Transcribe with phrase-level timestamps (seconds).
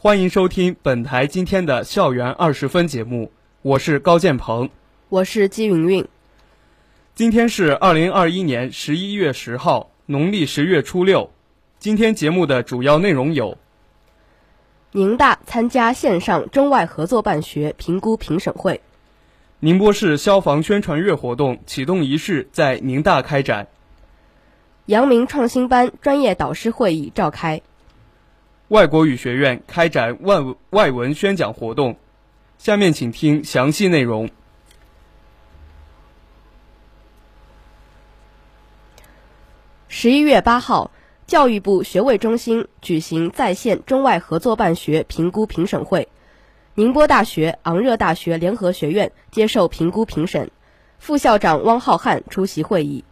[0.00, 4.70] 欢迎收听本台今天的校园二十分节目，我是高建鹏，
[5.08, 6.06] 我是姬云云。
[7.16, 11.28] 今天是二零二一年十一月十号，农历十月初六。
[11.80, 13.58] 今天节目的主要内容有：
[14.92, 18.80] 宁大参加线上中外合作办学评估评审会。
[19.58, 23.66] 宁波市消防宣传月活动启动仪式在宁大开展。
[24.86, 27.60] 阳明创新班专业导师会议召开。
[28.68, 30.36] 外国语学院开展外
[30.70, 31.96] 外文宣讲活动。
[32.58, 34.28] 下面请听详细内容。
[39.88, 40.90] 十一月八号，
[41.26, 46.08] 教育部学位中心举行在线中外合作办学评估评审会。
[46.74, 50.50] 宁波大学、昂热大学联合学院接受评估评审，
[50.98, 53.02] 副校长汪浩瀚出席会议。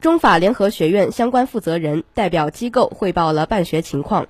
[0.00, 4.28] 中法联合学院相关负责人代表机构汇报了办学情况，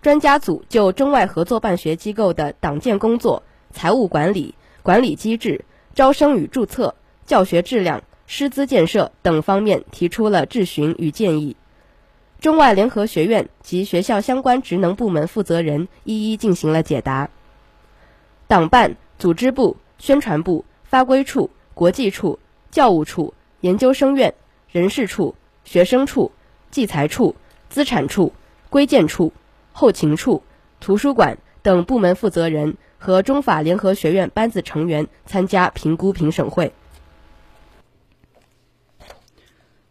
[0.00, 6.94] 专家组就中外合作办学机构的党建工作、财务管理、管理机制、招生与注册、
[7.26, 11.56] 教学质量、师资建设等方面提出了质询与建议。
[12.40, 17.28] 中外联合学院及学校相关职能部门负责人一一进行了解答。
[18.46, 22.38] 党办、组织部、宣传部、发规处、国际处、
[22.70, 24.32] 教务处、研究生院、
[24.70, 26.30] 人事处、学生处、
[26.70, 27.34] 计财处、
[27.68, 28.32] 资产处、
[28.70, 29.32] 规建处、
[29.78, 30.42] 后勤处、
[30.80, 36.72] 图书馆等部门负责人和中法联合学院班子成员参加评估评审会。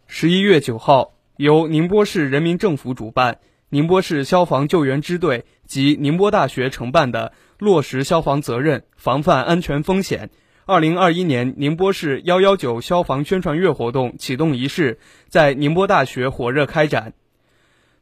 [0.06, 3.38] 十一月九号，由宁波市人民政府主办，
[3.70, 7.32] 宁波市消防救援支队及宁波大学承办的。
[7.58, 10.28] 落实消防责任，防范安全风险。
[10.66, 17.14] 二零二一年宁波市幺幺九消防宣传月活动启动仪式在宁波大学火热开展。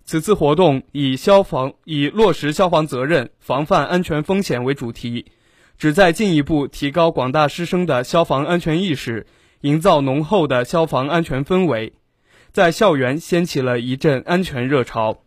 [0.07, 5.27] 此次活动以消防以落实消防责任、防范安全风险为主题，
[5.79, 9.27] 旨在进一步提高广大师生的消防安全意识，
[9.63, 11.95] 营造浓厚的消防安全氛围，
[12.53, 15.19] 在校园掀起了一阵安全热潮。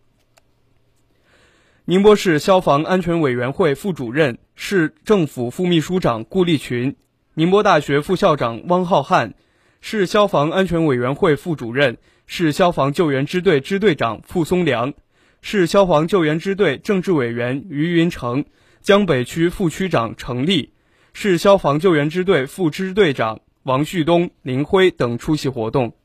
[1.84, 6.96] 宁波市消防安全委员会副主任、市政府副秘书长顾立群，
[7.34, 9.34] 宁波大学副校长汪浩瀚，
[9.81, 11.97] 市消防安全委员会副主任、
[12.31, 14.94] 市消防救援支队支队长傅松良，
[15.41, 18.45] 市消防救援支队政治委员于云成，
[18.81, 20.72] 江北区副区长程立，
[21.12, 25.95] 市消防救援支队副支队长王旭东、林辉等出席活动。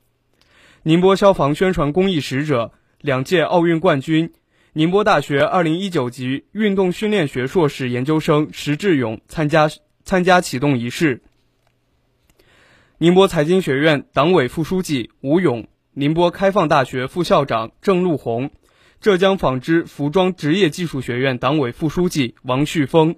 [0.82, 4.32] 宁波消防宣传公益使者、两届奥运冠军。
[4.72, 9.68] 宁波大学二零一九级运动训练学硕士研究生石志勇参加
[10.04, 11.20] 参加启动仪式。
[12.96, 18.50] 宁波财经学院党委副书记吴勇，宁波开放大学副校长郑路红，
[19.00, 23.16] 浙江纺织服装职业技术学院党委副书记王旭峰，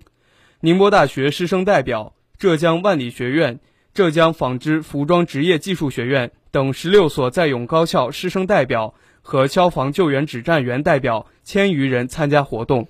[0.60, 3.60] 宁波大学师生代表、浙江万里学院、
[3.94, 8.94] 浙江纺织服装职业技术学院等十六所在永高校师生代表。
[9.28, 12.86] 和消防救援指战员代表千余人参加活动。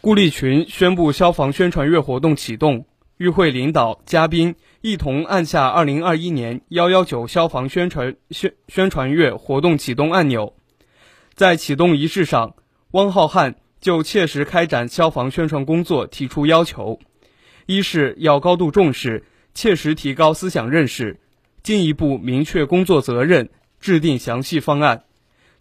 [0.00, 4.54] 顾立群宣布消防宣传月活动启动，与会领导、嘉宾
[4.86, 10.54] 一同按下二零二一年幺幺九消防宣传宣宣传月活动启动按钮。
[11.34, 12.54] 在启动仪式上，
[12.92, 17.00] 汪浩瀚就切实开展消防宣传工作提出要求：
[17.66, 21.18] 一是要高度重视，切实提高思想认识。
[21.64, 23.48] 进一步明确工作责任，
[23.80, 25.02] 制定详细方案，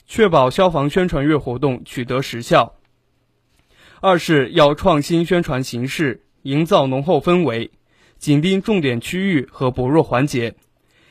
[0.06, 2.76] 确保消防宣传月活动取得实效。
[4.02, 7.72] 二是要创新宣传形式，营造浓厚氛围，
[8.26, 10.56] 紧盯重点区域和薄弱环节，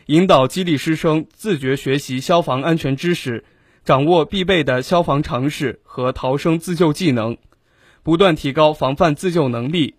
[0.07, 3.45] 引导激励师生自觉学习消防安全知识，
[3.85, 7.37] 掌握必备的消防常识和逃生自救技能，
[8.03, 9.95] 不断提高防范自救能力。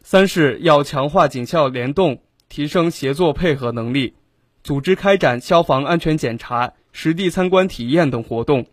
[0.00, 2.22] 三是要强化警校联动。
[2.48, 4.14] 提升协作配合能力，
[4.62, 8.66] 组织开展消防安全检查、实地参观体验等活动，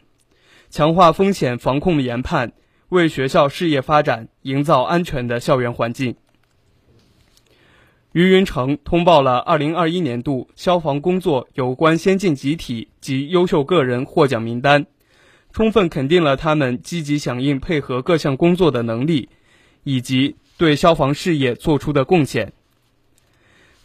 [0.69, 2.54] 强化风险防控研判，
[2.88, 6.16] 为学校事业发展营造安全的校园环境。
[8.11, 14.88] 于云成通报了2021年度消防工作有关先进集体及优秀个人获奖名单，
[15.53, 19.29] 充分肯定了他们积极响应、配合各项工作的能力，
[19.83, 22.51] 以及对消防事业做出的贡献。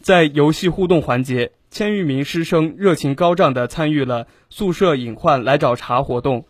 [0.00, 6.47] 在游戏互动环节，千余名师生热情高涨地参与了“宿舍隐患来找茬”活动，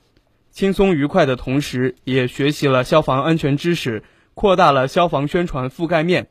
[0.52, 4.04] 轻松愉快的同时，也学习了消防安全知识，
[4.34, 6.28] 扩大了消防宣传覆盖面。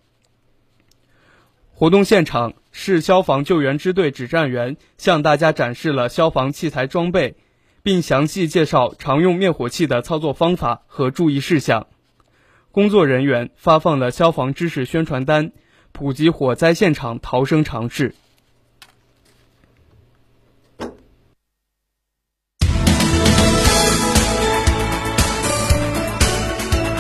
[1.76, 7.36] 活动现场，市消防救援支队指战员向大家展示了消防器材装备，
[7.82, 11.88] 并详细介绍常用灭火器的操作方法和注意事项。
[12.72, 15.52] 工作人员发放了消防知识宣传单，
[15.92, 18.14] 普及火灾现场逃生常识。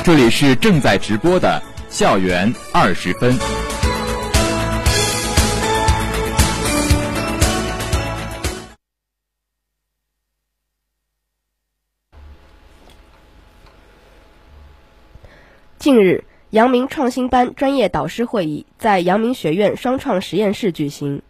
[0.03, 3.72] 这里是正在直播的校园二十分。
[15.83, 21.21] 近日，阳明创新班专业导师会议在阳明学院双创实验室举行。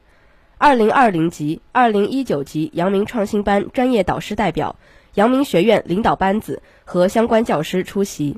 [0.60, 4.76] 二零二零级、二零一九级阳明创新班专业导师代表、
[5.16, 8.38] 阳明学院领导班子和相关教师出席。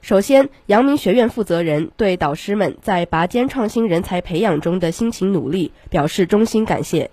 [0.00, 7.12] 首先，阳明学院负责人对导师们在拔尖创新人才培养中的辛勤努力表示衷心感谢，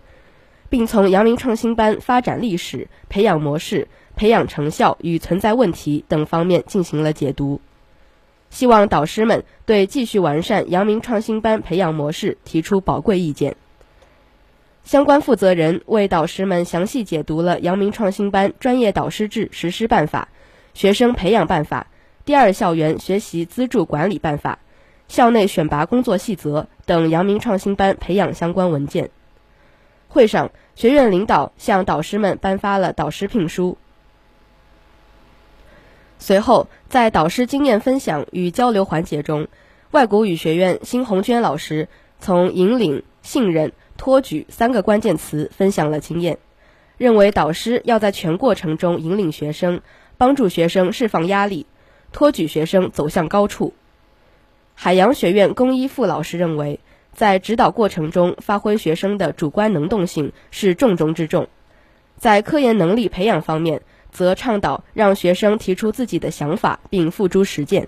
[0.69, 3.87] 并从阳明创新班发展历史、培养模式。
[4.19, 7.61] 培养成效与存在问题等方面进行了解读，
[8.49, 13.55] 希望导师们对继续完善阳明创新班培养模式提出宝贵意见。
[14.83, 20.27] 相关负责人为导师们详细解读了阳明创新班专业导师制实施办法、
[20.73, 21.87] 学生培养办法、
[22.25, 24.59] 第二校园学习资助管理办法、
[25.07, 29.11] 校内选拔工作细则等阳明创新班培养相关文件。
[30.09, 33.77] 会上，学院领导向导师们颁发了导师聘书。
[36.21, 39.47] 随后，在导师经验分享与交流环节中，
[39.91, 41.87] 外国语学院辛红娟老师
[42.19, 46.37] 从引领、信任、托举三个关键词分享了经验，
[46.97, 49.81] 认为导师要在全过程中引领学生，
[50.17, 51.65] 帮助学生释放压力，
[52.11, 53.73] 托举学生走向高处。
[54.75, 56.81] 海洋学院龚一富老师认为，
[57.13, 61.47] 在指导过程中发挥学生的主观能动性是重中之重，
[62.17, 63.81] 在科研能力培养方面。
[64.11, 67.87] 则倡导让学生提出自己的想法并付诸实践。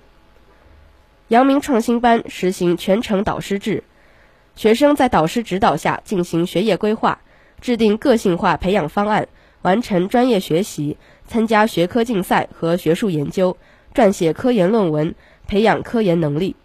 [1.30, 3.84] 阳明创新班实行全程导师制，
[4.56, 7.20] 学生在导师指导下进行学业规划，
[7.62, 9.28] 制定个性化培养方案，
[9.62, 10.98] 完成专业学习，
[11.28, 13.56] 参加学科竞赛和学术研究，
[13.94, 15.16] 撰写科研论文，
[15.48, 16.56] 培养科研能力。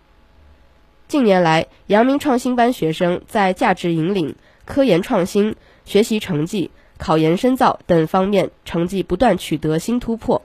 [1.06, 5.54] 近年来，阳明创新班学生在价值引领、科研创新、
[5.84, 6.72] 学习成绩。
[6.98, 10.42] 考研深造等方面成绩不断取得新突破，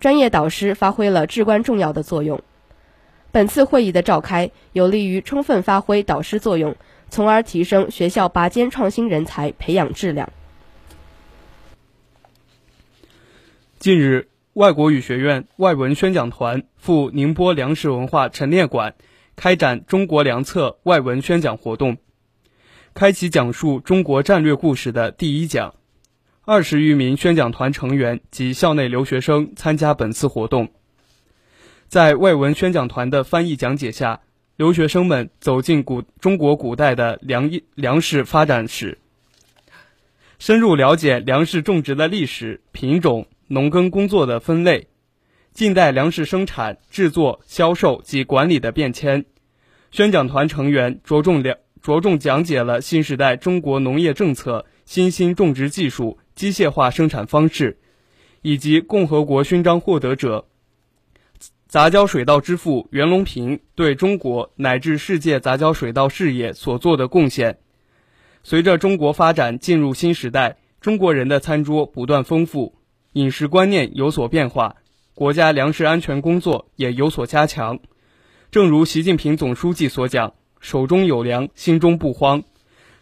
[0.00, 2.42] 专业导师发挥了至关重要的作用。
[3.30, 6.76] 本次会议的召开，有利于充分发挥导师作用，
[7.10, 10.30] 从而提升学校拔尖创新人才培养质量。
[13.78, 18.94] 近日，外国语学院外文宣讲团赴宁波粮食文化陈列馆
[19.36, 21.98] 开展中国粮策外文宣讲活动，
[22.94, 25.74] 开启讲述中国战略故事的第一讲。
[26.50, 30.70] 二十余名宣讲团成员及校内留学生参加本次活动。
[31.88, 34.22] 在外文宣讲团的翻译讲解下，
[34.56, 38.96] 留学生们走进古中国古代的粮粮食发展史，
[40.38, 44.88] 深入了解粮食种植的历史、品种、农耕工作的分类、
[45.52, 49.26] 近代粮食生产、制作、销售及管理的变迁。
[49.90, 56.18] 宣讲团成员着重了着重讲解了新时代中国农业政策、新兴种植技术。
[56.34, 57.78] 机械化生产方式，
[58.40, 60.46] 以及共和国勋章获得者、
[61.66, 67.58] 杂交水稻之父袁隆平对中国乃至世界杂交水稻事业所做的贡献。
[68.42, 72.76] 随着中国发展进入新时代，中国人的餐桌不断丰富，
[73.12, 74.76] 饮食观念有所变化，
[75.12, 77.78] 国家粮食安全工作也有所加强。
[78.50, 82.42] 正如习近平总书记所讲：“手中有粮，心中不慌。”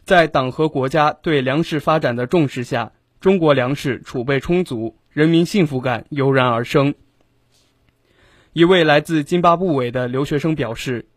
[0.06, 2.92] 在党和国家对粮食发展的重视下。
[3.18, 6.94] 中国粮食储备充足，人民幸福感油然而生。
[8.52, 11.08] 一位来自津巴布韦的留学生表示：“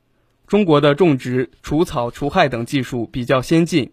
[0.48, 3.91] 中国的种植、除草、除害等技术比较先进，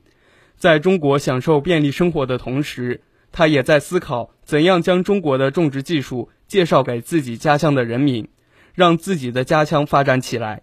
[0.56, 8.28] 在中国享受便利生活的同时，他也在思考怎样将中国的种植技术介绍给自己家乡的人民，
[8.72, 10.62] 让自己的家乡发展起来。”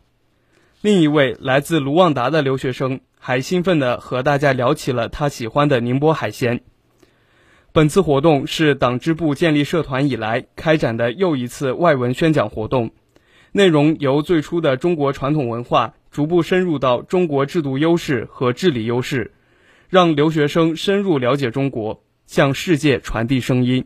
[0.81, 6.59] 另一位来自卢旺达的留学生还兴奋地和大家聊起了他喜欢的宁波海鲜。
[7.71, 12.91] 本次活动是党支部建立社团以来开展的又一次外文宣讲活动，
[13.53, 19.31] 内容由最初的中国传统文化逐步深入到中国制度优势和治理优势，
[19.87, 23.85] 让留学生深入了解中国，向世界传递声音。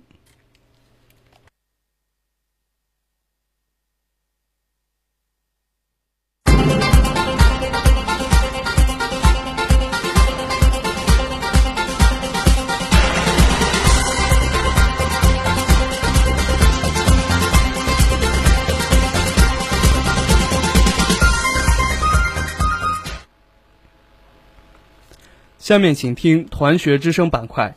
[25.68, 27.76] 下面请听团学之声板块。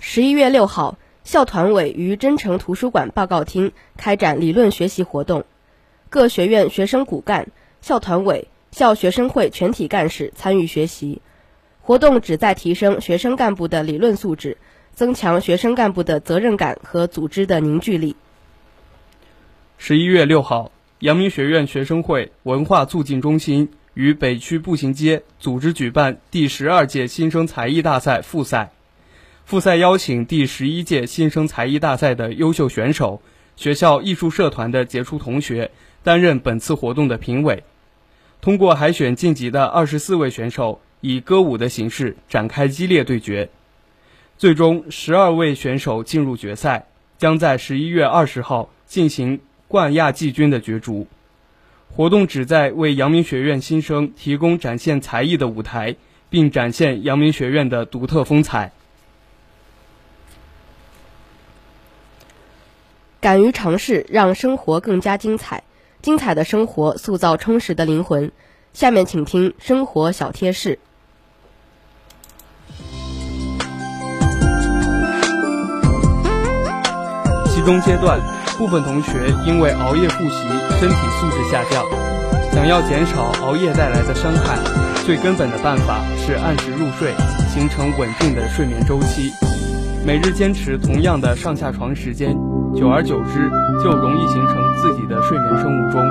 [0.00, 5.44] 十一月六号，校团委于真诚图书馆报告厅开展理论学习活动，
[6.10, 7.46] 各学院学生骨干、
[7.80, 11.22] 校团委、校学生会全体干事参与学习。
[11.82, 14.58] 活动旨在提升学生干部的理论素质，
[14.92, 18.16] 增强学生干部的责任感和组织的凝聚力。
[19.78, 23.68] 十一月六号，阳明学院学生会文化促进中心。
[23.96, 28.70] 于北区步行街组织举办第十二届新生才艺大赛复赛，
[29.46, 33.22] 复赛邀请第十一届新生才艺大赛的优秀选手、
[33.56, 35.70] 学校艺术社团的杰出同学
[36.02, 37.64] 担任本次活动的评委。
[38.42, 43.48] 通过海选晋级的二十四位选手以歌舞的形式展开激烈对决，
[44.36, 46.86] 最终十二位选手进入决赛，
[47.16, 51.06] 将在十一月二十号进行冠亚季军的角逐。
[51.94, 55.96] 活动旨在为阳明学院新生提供展现才艺的舞台，
[56.28, 58.72] 并展现阳明学院的独特风采。
[63.18, 65.62] 敢于尝试，让生活更加精彩。
[66.02, 68.30] 精彩的生活塑造充实的灵魂。
[68.72, 70.78] 下面请听生活小贴士。
[77.48, 78.20] 其中阶段，
[78.58, 79.12] 部分同学
[79.44, 80.36] 因为熬夜复习。
[80.78, 81.82] 身体素质下降，
[82.52, 84.58] 想要减少熬夜带来的伤害，
[85.06, 87.14] 最根本的办法是按时入睡，
[87.48, 89.32] 形成稳定的睡眠周期。
[90.04, 92.36] 每日坚持同样的上下床时间，
[92.74, 93.50] 久而久之
[93.82, 96.02] 就容易形成自己的睡眠生物钟。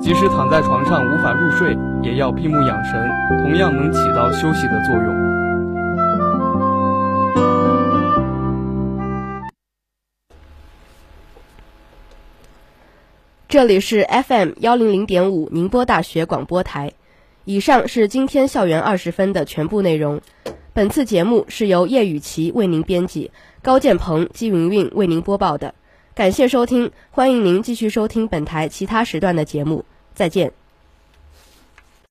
[0.00, 3.08] 即使躺在床上无法入睡，也要闭目养神，
[3.42, 5.27] 同样能起到休息的作用。
[13.48, 16.92] 这里是 FM 幺零零点五宁波大学广播台。
[17.46, 20.20] 以上是今天校园二十分的全部内容。
[20.74, 23.30] 本次节目是由叶雨琪为您编辑，
[23.62, 25.74] 高建鹏、姬云云为您播报的。
[26.14, 29.86] 感谢收听，欢迎您继续收听本台其他时段的节目。
[30.12, 30.52] 再见。